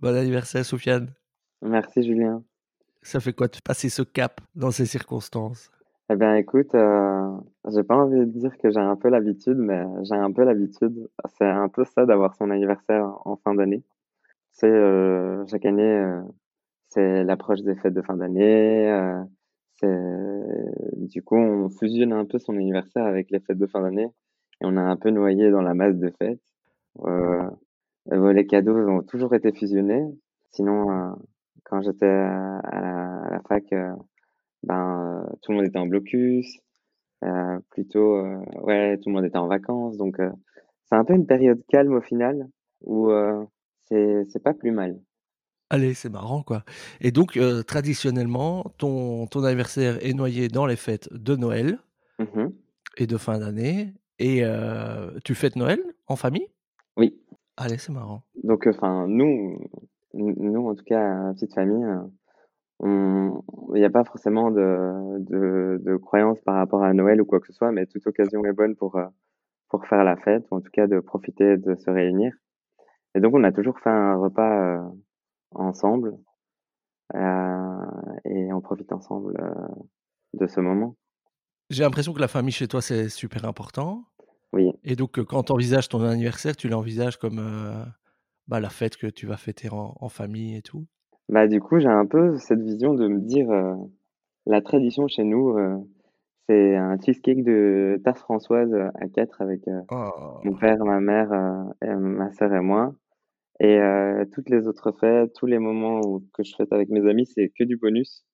[0.00, 1.08] Bon anniversaire, Soufiane.
[1.60, 2.44] Merci, Julien.
[3.02, 5.70] Ça fait quoi de passer ce cap dans ces circonstances?
[6.10, 7.36] Eh bien, écoute, euh,
[7.68, 11.08] j'ai pas envie de dire que j'ai un peu l'habitude, mais j'ai un peu l'habitude.
[11.36, 13.82] C'est un peu ça d'avoir son anniversaire en fin d'année.
[14.52, 16.22] C'est euh, chaque année, euh,
[16.88, 18.90] c'est l'approche des fêtes de fin d'année.
[18.90, 19.22] Euh,
[19.80, 24.08] c'est du coup, on fusionne un peu son anniversaire avec les fêtes de fin d'année
[24.60, 26.40] et on a un peu noyé dans la masse de fêtes.
[28.12, 30.04] Euh, les cadeaux ont toujours été fusionnés.
[30.50, 31.10] Sinon, euh,
[31.64, 33.94] quand j'étais à, à, la fac, euh,
[34.62, 36.58] ben tout le monde était en blocus.
[37.70, 38.22] plutôt,
[38.62, 39.96] ouais, tout le monde était en vacances.
[39.96, 40.16] Donc,
[40.84, 42.48] c'est un peu une période calme au final
[42.82, 43.10] où
[43.86, 45.00] c'est c'est pas plus mal.
[45.70, 46.64] Allez, c'est marrant quoi.
[47.00, 51.78] Et donc, euh, traditionnellement, ton, ton anniversaire est noyé dans les fêtes de Noël
[52.18, 52.48] Mmh
[53.00, 53.94] et de fin d'année.
[54.18, 56.48] Et euh, tu fêtes Noël en famille?
[57.60, 58.22] Allez, c'est marrant.
[58.44, 59.58] Donc, enfin, nous,
[60.14, 61.86] nous, en tout cas, petite famille,
[62.84, 63.42] il
[63.74, 67.48] n'y a pas forcément de, de, de croyance par rapport à Noël ou quoi que
[67.48, 69.06] ce soit, mais toute occasion est bonne pour, euh,
[69.68, 72.32] pour faire la fête, ou en tout cas de profiter de se réunir.
[73.14, 74.88] Et donc, on a toujours fait un repas
[75.54, 76.16] ensemble
[77.14, 77.86] euh,
[78.24, 79.54] et on profite ensemble euh,
[80.34, 80.94] de ce moment.
[81.70, 84.04] J'ai l'impression que la famille chez toi, c'est super important.
[84.52, 84.70] Oui.
[84.84, 87.84] Et donc, quand tu envisages ton anniversaire, tu l'envisages comme euh,
[88.46, 90.86] bah, la fête que tu vas fêter en, en famille et tout?
[91.28, 93.48] Bah, du coup, j'ai un peu cette vision de me dire
[94.46, 95.56] la tradition chez nous,
[96.48, 100.40] c'est un cheesecake de tarte françoise à quatre avec oh.
[100.44, 101.30] mon père, ma mère,
[101.82, 102.94] et ma sœur et moi.
[103.60, 107.08] Et euh, toutes les autres fêtes, tous les moments où, que je fête avec mes
[107.08, 108.24] amis, c'est que du bonus.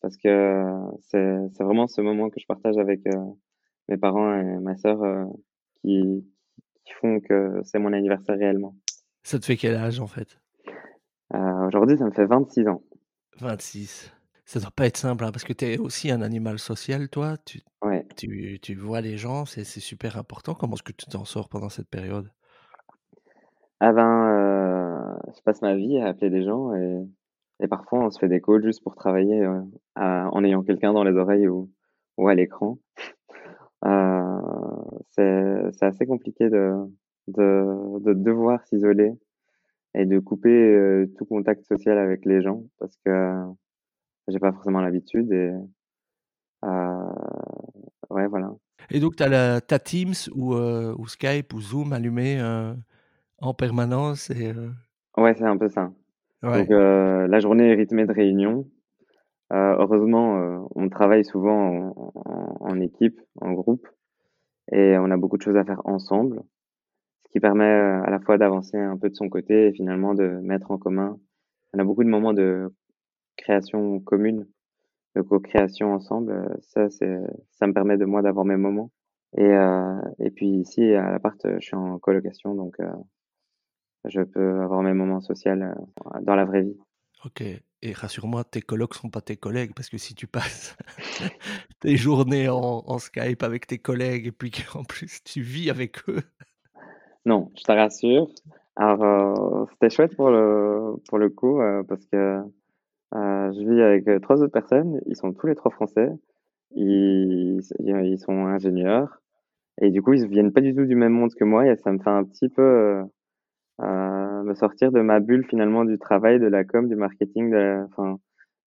[0.00, 3.24] Parce que c'est, c'est vraiment ce moment que je partage avec euh,
[3.88, 5.24] mes parents et ma sœur euh,
[5.80, 6.24] qui,
[6.84, 8.74] qui font que c'est mon anniversaire réellement.
[9.22, 10.38] Ça te fait quel âge en fait?
[11.34, 12.82] Euh, Aujourd'hui, ça me fait 26 ans.
[13.40, 14.12] 26.
[14.46, 17.36] Ça doit pas être simple hein, parce que tu es aussi un animal social, toi.
[17.46, 18.06] Tu, ouais.
[18.16, 20.54] tu, tu vois les gens, c'est, c'est super important.
[20.54, 22.30] Comment est-ce que tu t'en sors pendant cette période?
[23.80, 27.00] Ah ben, euh, je passe ma vie à appeler des gens et,
[27.60, 29.60] et parfois on se fait des calls juste pour travailler euh,
[29.94, 31.70] à, en ayant quelqu'un dans les oreilles ou,
[32.16, 32.78] ou à l'écran.
[33.84, 34.40] Euh,
[35.10, 36.72] c'est, assez compliqué de,
[37.28, 39.12] de, de devoir s'isoler
[39.94, 43.42] et de couper euh, tout contact social avec les gens parce que
[44.28, 45.52] j'ai pas forcément l'habitude et
[46.64, 47.12] euh,
[48.10, 48.52] ouais voilà.
[48.90, 52.40] Et donc tu as ta Teams ou, euh, ou Skype ou Zoom allumé
[53.38, 54.52] en permanence et.
[55.16, 55.92] Ouais, c'est un peu ça.
[56.42, 56.66] Ouais.
[56.66, 58.66] Donc la journée est rythmée de réunions.
[59.52, 61.92] Euh, heureusement, on travaille souvent
[62.60, 63.86] en, équipe, en groupe,
[64.72, 66.42] et on a beaucoup de choses à faire ensemble,
[67.26, 70.26] ce qui permet à la fois d'avancer un peu de son côté et finalement de
[70.42, 71.18] mettre en commun.
[71.72, 72.72] On a beaucoup de moments de
[73.36, 74.46] création commune,
[75.14, 76.56] de co-création ensemble.
[76.60, 78.90] Ça, ça me permet de moi d'avoir mes moments.
[79.36, 82.92] Et, euh, et puis ici à l'appart, je suis en colocation, donc euh,
[84.04, 85.74] je peux avoir mes moments sociaux euh,
[86.22, 86.78] dans la vraie vie.
[87.24, 87.42] Ok.
[87.86, 90.74] Et rassure-moi, tes colocs sont pas tes collègues, parce que si tu passes
[91.80, 96.22] tes journées en, Skype avec tes collègues et puis qu'en plus tu vis avec eux.
[97.26, 98.26] Non, je te rassure.
[98.76, 103.82] Alors, euh, c'était chouette pour le, pour le coup, euh, parce que euh, je vis
[103.82, 105.02] avec trois autres personnes.
[105.04, 106.08] Ils sont tous les trois français.
[106.74, 109.20] Ils, ils sont ingénieurs.
[109.82, 111.66] Et du coup, ils viennent pas du tout du même monde que moi.
[111.66, 113.04] Et ça me fait un petit peu
[113.80, 117.84] euh, me sortir de ma bulle finalement du travail, de la com, du marketing, de,
[117.90, 118.18] enfin,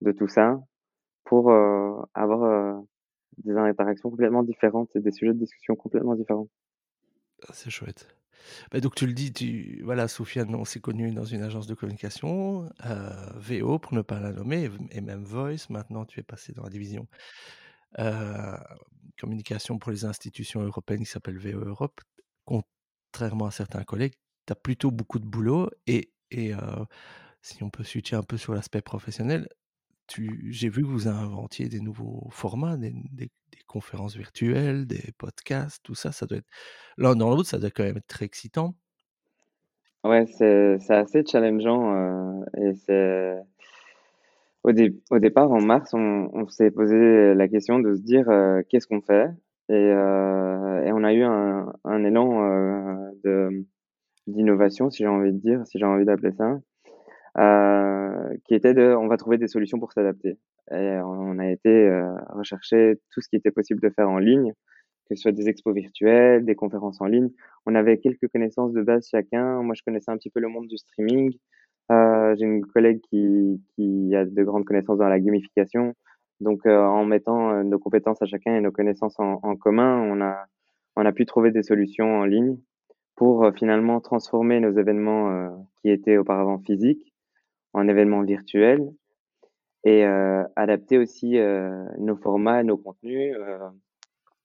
[0.00, 0.58] de tout ça,
[1.24, 2.74] pour euh, avoir euh,
[3.38, 6.48] des interactions complètement différentes et des sujets de discussion complètement différents.
[7.48, 8.08] Ah, c'est chouette.
[8.70, 11.74] Bah donc tu le dis, tu voilà, Sofiane, on s'est connu dans une agence de
[11.74, 15.68] communication, euh, VO pour ne pas la nommer, et même Voice.
[15.68, 17.08] Maintenant, tu es passé dans la division
[19.18, 22.00] communication pour les institutions européennes qui s'appelle VO Europe.
[22.44, 24.14] Contrairement à certains collègues,
[24.46, 26.84] tu as plutôt beaucoup de boulot et, et euh,
[27.42, 29.48] si on peut switcher un peu sur l'aspect professionnel,
[30.48, 32.92] j'ai vu que vous inventiez des nouveaux formats, des,
[33.66, 36.46] conférences virtuelles, des podcasts, tout ça, ça doit être
[36.96, 38.74] l'un dans l'autre, ça doit quand même être très excitant.
[40.04, 43.42] Ouais, c'est assez challengeant euh, et c'est
[44.62, 44.70] au,
[45.10, 49.00] au, départ en mars, on, s'est posé la question de se dire euh, qu'est-ce qu'on
[49.00, 49.30] fait?
[49.68, 53.66] Et, et, on a eu un, un élan de
[54.26, 56.58] d'innovation, si j'ai envie de dire, si j'ai envie d'appeler ça,
[57.38, 60.38] euh, qui était de, on va trouver des solutions pour s'adapter.
[60.72, 64.52] Et on a été euh, rechercher tout ce qui était possible de faire en ligne,
[65.08, 67.30] que ce soit des expos virtuels, des conférences en ligne.
[67.66, 69.62] On avait quelques connaissances de base chacun.
[69.62, 71.32] Moi, je connaissais un petit peu le monde du streaming.
[71.92, 75.94] Euh, j'ai une collègue qui, qui a de grandes connaissances dans la gamification.
[76.40, 80.00] Donc, euh, en mettant euh, nos compétences à chacun et nos connaissances en, en commun,
[80.02, 80.46] on a,
[80.96, 82.58] on a pu trouver des solutions en ligne
[83.16, 85.48] pour euh, finalement transformer nos événements euh,
[85.80, 87.12] qui étaient auparavant physiques
[87.72, 88.92] en événements virtuels
[89.84, 91.38] et euh, adapter aussi
[91.98, 93.36] nos formats, nos contenus.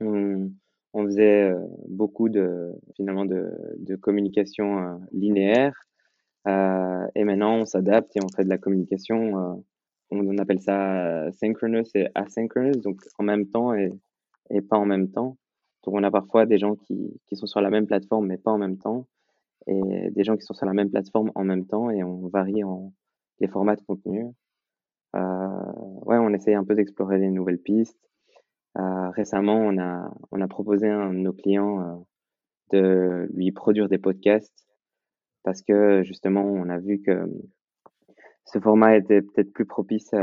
[0.00, 0.50] On,
[1.06, 1.52] faisait
[1.88, 5.74] beaucoup de finalement de, communication linéaire
[6.46, 9.64] et maintenant on s'adapte et on fait de la communication
[10.10, 15.36] on appelle ça synchronous et asynchronous, donc en même temps et pas en même temps.
[15.84, 18.58] Donc, on a parfois des gens qui, sont sur la même plateforme, mais pas en
[18.58, 19.06] même temps,
[19.66, 22.64] et des gens qui sont sur la même plateforme en même temps, et on varie
[22.64, 22.92] en
[23.40, 24.26] les formats de contenu.
[25.16, 25.72] Euh,
[26.06, 27.98] ouais, on essaye un peu d'explorer les nouvelles pistes.
[28.78, 31.94] Euh, récemment, on a, proposé à un de nos clients euh,
[32.72, 34.66] de lui produire des podcasts
[35.42, 37.28] parce que justement, on a vu que
[38.46, 40.14] ce format était peut-être plus propice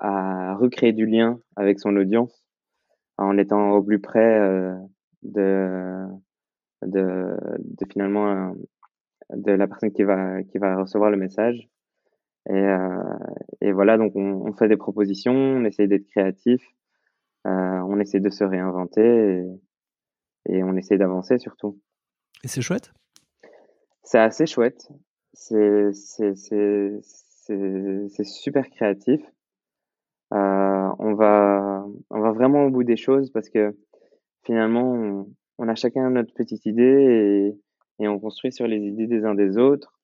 [0.00, 2.43] à recréer du lien avec son audience
[3.18, 4.74] en étant au plus près euh,
[5.22, 6.06] de,
[6.82, 8.52] de, de, finalement euh,
[9.34, 11.68] de la personne qui va, qui va recevoir le message.
[12.48, 13.16] Et, euh,
[13.60, 16.62] et voilà, donc on, on, fait des propositions, on essaie d'être créatif,
[17.46, 19.40] euh, on essaie de se réinventer
[20.46, 21.80] et, et on essaie d'avancer surtout.
[22.42, 22.92] Et c'est chouette?
[24.02, 24.88] C'est assez chouette.
[25.32, 25.90] C'est
[28.24, 29.20] super créatif.
[30.34, 33.76] Euh, on va on va vraiment au bout des choses parce que
[34.44, 35.26] finalement
[35.58, 36.82] on, a chacun notre petite idée
[38.00, 39.94] et, et, on construit sur les idées des uns des autres.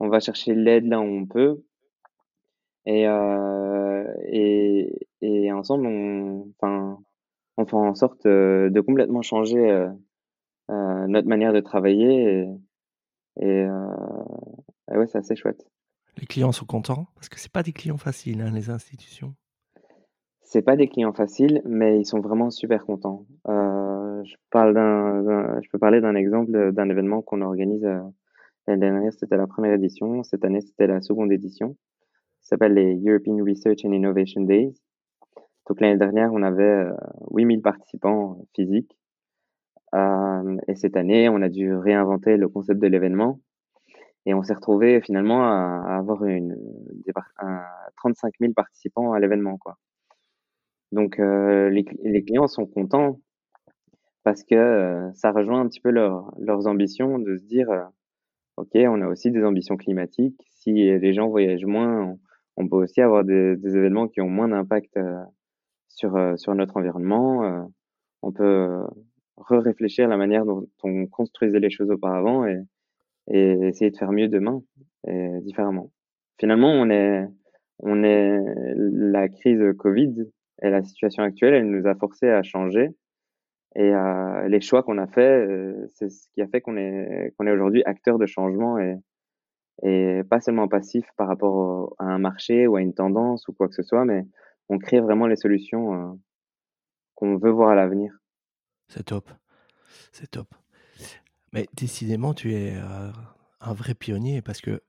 [0.00, 1.62] On va chercher l'aide là où on peut
[2.84, 6.98] et euh, et, et ensemble on enfin
[7.56, 9.88] on fait en sorte de complètement changer euh,
[10.70, 12.46] euh, notre manière de travailler
[13.40, 15.64] et ouais c'est assez chouette.
[16.18, 19.34] Les clients sont contents parce que c'est pas des clients faciles hein, les institutions.
[20.52, 23.24] C'est pas des clients faciles, mais ils sont vraiment super contents.
[23.48, 28.02] Euh, je peux parler d'un exemple d'un événement qu'on organise euh,
[28.66, 30.22] l'année dernière, c'était la première édition.
[30.24, 31.78] Cette année, c'était la seconde édition.
[32.42, 34.74] Ça s'appelle les European Research and Innovation Days.
[35.68, 36.92] Donc l'année dernière, on avait euh,
[37.30, 38.94] 8000 participants physiques.
[39.94, 43.40] Euh, et cette année, on a dû réinventer le concept de l'événement.
[44.26, 46.58] Et on s'est retrouvé finalement à, avoir une,
[47.06, 47.62] des, un,
[47.96, 49.78] 35 000 participants à l'événement, quoi.
[50.92, 53.18] Donc euh, les, les, clients sont contents
[54.24, 57.82] parce que euh, ça rejoint un petit peu leur, leurs ambitions de se dire euh,
[58.58, 60.40] ok on a aussi des ambitions climatiques.
[60.50, 62.16] Si les gens voyagent moins
[62.56, 64.98] on, peut aussi avoir des, des, événements qui ont moins d'impact
[65.88, 67.68] sur sur notre environnement
[68.20, 68.82] on peut
[69.38, 72.60] re-réfléchir la manière dont on construisait les choses auparavant et,
[73.28, 74.62] et essayer de faire mieux demain
[75.08, 75.90] et différemment.
[76.38, 77.26] Finalement on est
[77.80, 78.38] on est
[78.74, 80.26] la crise Covid
[80.60, 82.90] et la situation actuelle, elle nous a forcé à changer.
[83.74, 87.32] Et euh, les choix qu'on a fait, euh, c'est ce qui a fait qu'on est,
[87.36, 88.96] qu'on est aujourd'hui acteur de changement et,
[89.82, 93.68] et pas seulement passif par rapport à un marché ou à une tendance ou quoi
[93.68, 94.26] que ce soit, mais
[94.68, 96.14] on crée vraiment les solutions euh,
[97.14, 98.12] qu'on veut voir à l'avenir.
[98.88, 99.30] C'est top,
[100.12, 100.54] c'est top.
[101.54, 102.74] Mais décidément, tu es
[103.60, 104.82] un vrai pionnier parce que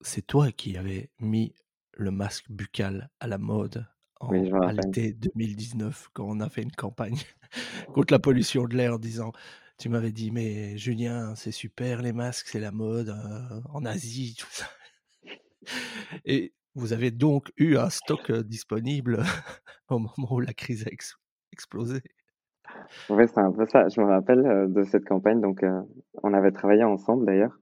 [0.00, 1.54] c'est toi qui avais mis
[1.92, 3.86] le masque buccal à la mode
[4.20, 7.16] en, Oui, l'été 2019 quand on a fait une campagne
[7.94, 9.32] contre la pollution de l'air en disant
[9.78, 14.36] tu m'avais dit mais Julien c'est super les masques c'est la mode euh, en Asie
[14.38, 14.66] tout ça
[16.24, 19.22] et vous avez donc eu un stock euh, disponible
[19.88, 21.16] au moment où la crise a ex-
[21.52, 22.00] explosé
[23.08, 23.88] Ouais, c'est un peu ça.
[23.88, 25.40] Je me rappelle euh, de cette campagne.
[25.40, 25.80] Donc, euh,
[26.22, 27.58] on avait travaillé ensemble d'ailleurs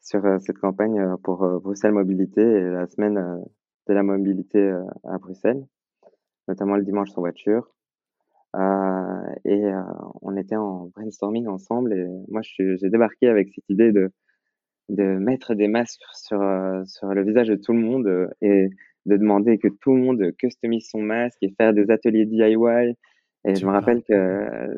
[0.00, 3.42] sur euh, cette campagne pour Bruxelles Mobilité et la semaine
[3.88, 4.72] de la mobilité
[5.04, 5.64] à Bruxelles,
[6.48, 7.70] notamment le dimanche sans voiture.
[9.44, 9.62] et
[10.22, 14.10] on était en brainstorming ensemble et moi j'ai débarqué avec cette idée de
[14.88, 16.40] de mettre des masques sur
[16.86, 18.68] sur le visage de tout le monde et
[19.06, 22.94] de demander que tout le monde customise son masque et faire des ateliers DIY
[23.44, 24.14] et je me rappelle que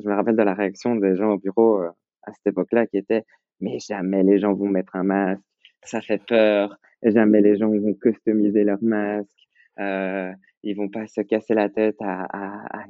[0.02, 1.90] je me rappelle de la réaction des gens au bureau euh,
[2.22, 3.24] à cette époque-là qui était
[3.60, 5.42] mais jamais les gens vont mettre un masque,
[5.82, 9.30] ça fait peur, jamais les gens vont customiser leur masque,
[9.78, 10.32] euh,
[10.64, 12.86] ils vont pas se casser la tête à, à,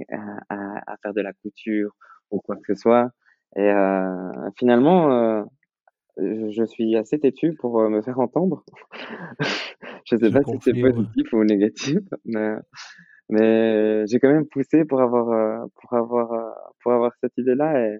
[0.48, 1.94] à, à, faire de la couture
[2.30, 3.10] ou quoi que ce soit.
[3.56, 5.42] Et euh, finalement, euh,
[6.16, 8.64] je suis assez têtu pour euh, me faire entendre.
[10.06, 12.54] je sais Je pas si c'est positif ou négatif, mais
[13.30, 17.98] mais j'ai quand même poussé pour avoir, pour avoir, pour avoir cette idée-là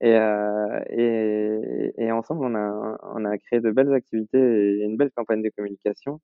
[0.00, 0.10] et,
[0.90, 5.42] et et ensemble, on a on a créé de belles activités et une belle campagne
[5.42, 6.20] de communication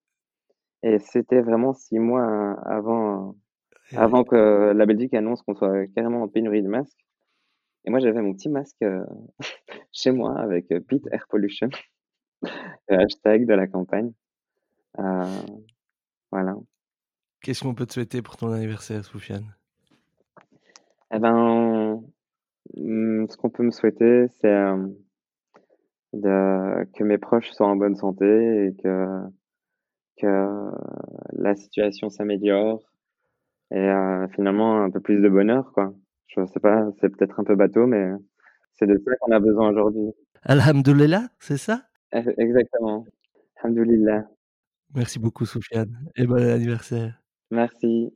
[0.82, 3.36] et c'était vraiment 6 mois avant
[3.92, 3.98] Et oui.
[3.98, 7.02] avant que la Belgique annonce qu'on soit carrément en pénurie de masques
[7.84, 9.04] et moi, j'avais mon petit masque, heu,
[9.92, 11.68] chez moi avec, heu, Beat Air Pollution,
[12.88, 14.12] le hashtag de la campagne,
[14.98, 15.42] heu,
[16.30, 16.56] voilà.
[17.40, 19.56] Qu'est-ce qu'on peut te souhaiter pour ton anniversaire, Soufiane?
[21.12, 22.00] Et ben,
[22.76, 24.54] mmh, ce qu'on peut me souhaiter, c'est,
[26.12, 29.22] que mes proches soient en bonne santé et que
[30.18, 30.70] que
[31.32, 32.82] la situation s'améliore
[33.70, 35.94] et heu, finalement un peu plus de bonheur, quoi.
[36.26, 38.10] Je sais pas, c'est peut-être un peu bateau, mais
[38.74, 40.12] c'est de ça qu'on a besoin aujourd'hui.
[40.44, 41.82] Alhamdoulilah, c'est ça?
[42.12, 43.04] Ex exactement.
[43.62, 44.26] Alhamdoulilah.
[44.94, 47.22] Merci beaucoup, Soufiane et bon anniversaire.
[47.50, 48.12] Merci.